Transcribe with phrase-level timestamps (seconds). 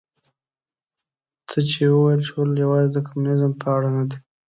[1.49, 4.17] څه چې وویل شول یوازې د کمونیزم په اړه نه دي.